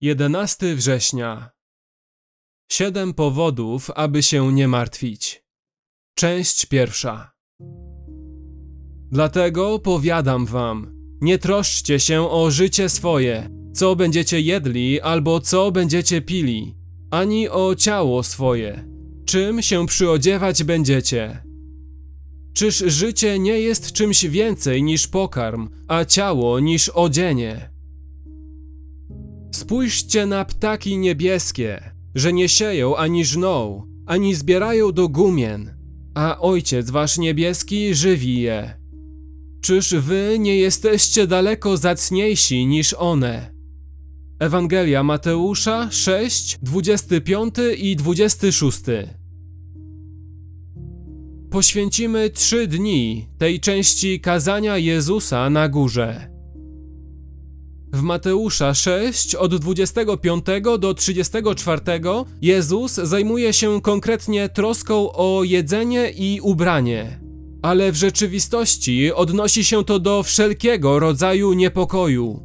[0.00, 1.50] 11 września.
[2.72, 5.44] Siedem powodów, aby się nie martwić.
[6.18, 7.32] Część pierwsza.
[9.12, 16.22] Dlatego powiadam wam, nie troszczcie się o życie swoje, co będziecie jedli albo co będziecie
[16.22, 16.74] pili,
[17.10, 18.88] ani o ciało swoje,
[19.26, 21.42] czym się przyodziewać będziecie.
[22.54, 27.75] Czyż życie nie jest czymś więcej niż pokarm, a ciało niż odzienie?
[29.66, 35.74] Spójrzcie na ptaki niebieskie, że nie sieją ani żną, ani zbierają do gumien,
[36.14, 38.74] a Ojciec wasz niebieski żywi je.
[39.60, 43.54] Czyż wy nie jesteście daleko zacniejsi niż one?
[44.38, 48.80] Ewangelia Mateusza 6, 25 i 26.
[51.50, 56.35] Poświęcimy trzy dni tej części kazania Jezusa na górze.
[57.92, 60.46] W Mateusza 6 od 25
[60.78, 61.80] do 34
[62.42, 67.20] Jezus zajmuje się konkretnie troską o jedzenie i ubranie.
[67.62, 72.42] Ale w rzeczywistości odnosi się to do wszelkiego rodzaju niepokoju.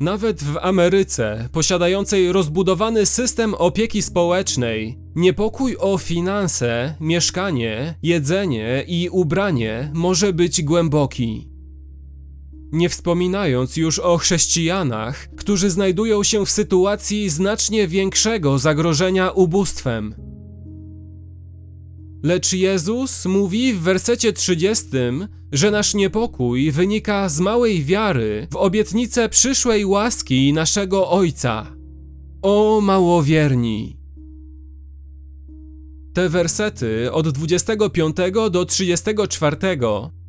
[0.00, 9.90] Nawet w Ameryce, posiadającej rozbudowany system opieki społecznej, niepokój o finanse, mieszkanie, jedzenie i ubranie
[9.94, 11.51] może być głęboki.
[12.72, 20.14] Nie wspominając już o chrześcijanach, którzy znajdują się w sytuacji znacznie większego zagrożenia ubóstwem.
[22.22, 24.86] Lecz Jezus mówi w wersecie 30,
[25.52, 31.76] że nasz niepokój wynika z małej wiary w obietnicę przyszłej łaski naszego Ojca.
[32.42, 34.01] O małowierni!
[36.12, 38.16] Te wersety od 25
[38.50, 39.56] do 34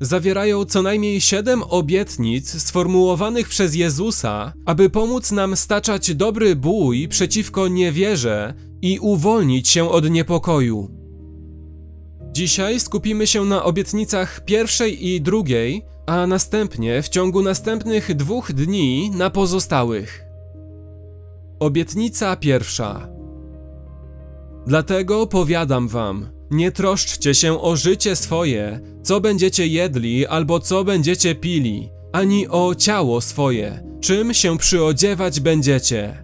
[0.01, 7.67] zawierają co najmniej siedem obietnic sformułowanych przez Jezusa, aby pomóc nam staczać dobry bój przeciwko
[7.67, 10.89] niewierze i uwolnić się od niepokoju.
[12.31, 19.11] Dzisiaj skupimy się na obietnicach pierwszej i drugiej, a następnie w ciągu następnych dwóch dni
[19.13, 20.23] na pozostałych.
[21.59, 23.09] Obietnica pierwsza.
[24.67, 31.35] Dlatego powiadam wam, nie troszczcie się o życie swoje, co będziecie jedli albo co będziecie
[31.35, 36.23] pili, ani o ciało swoje, czym się przyodziewać będziecie.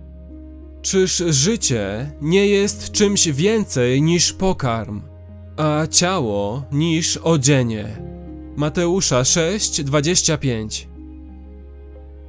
[0.82, 5.02] Czyż życie nie jest czymś więcej niż pokarm,
[5.58, 8.02] a ciało niż odzienie?
[8.56, 10.88] Mateusza 6:25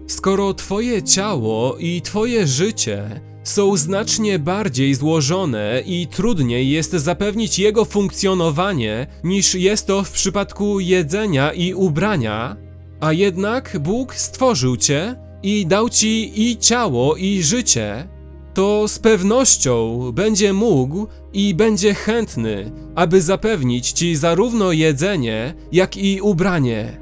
[0.06, 3.20] Skoro twoje ciało i twoje życie
[3.50, 10.80] są znacznie bardziej złożone i trudniej jest zapewnić jego funkcjonowanie niż jest to w przypadku
[10.80, 12.56] jedzenia i ubrania,
[13.00, 18.08] a jednak Bóg stworzył cię i dał ci i ciało, i życie,
[18.54, 26.20] to z pewnością będzie mógł i będzie chętny, aby zapewnić ci zarówno jedzenie, jak i
[26.20, 27.00] ubranie.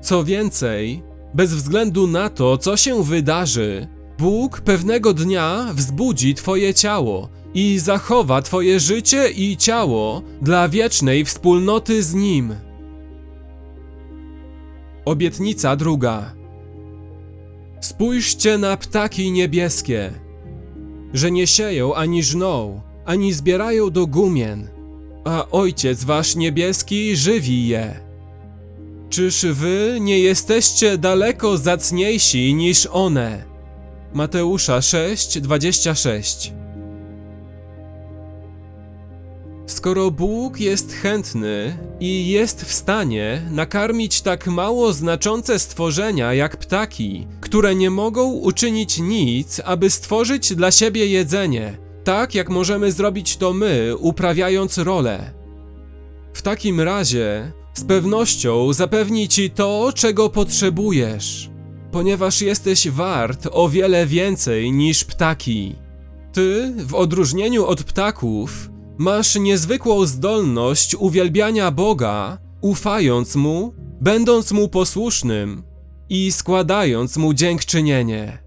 [0.00, 1.02] Co więcej,
[1.34, 8.42] bez względu na to, co się wydarzy, Bóg pewnego dnia wzbudzi Twoje ciało i zachowa
[8.42, 12.54] Twoje życie i ciało dla wiecznej wspólnoty z Nim.
[15.04, 16.34] Obietnica druga.
[17.80, 20.10] Spójrzcie na ptaki niebieskie,
[21.12, 24.68] że nie sieją ani żną, ani zbierają do gumien,
[25.24, 28.00] a Ojciec Wasz niebieski żywi je.
[29.10, 33.53] Czyż Wy nie jesteście daleko zacniejsi niż one?
[34.14, 36.52] Mateusza 6:26
[39.66, 47.26] Skoro Bóg jest chętny i jest w stanie nakarmić tak mało znaczące stworzenia jak ptaki,
[47.40, 53.52] które nie mogą uczynić nic, aby stworzyć dla siebie jedzenie, tak jak możemy zrobić to
[53.52, 55.32] my, uprawiając rolę.
[56.32, 61.53] W takim razie z pewnością zapewni ci to, czego potrzebujesz
[61.94, 65.74] ponieważ jesteś wart o wiele więcej niż ptaki.
[66.32, 75.62] Ty, w odróżnieniu od ptaków, masz niezwykłą zdolność uwielbiania Boga, ufając Mu, będąc Mu posłusznym
[76.08, 78.43] i składając Mu dziękczynienie.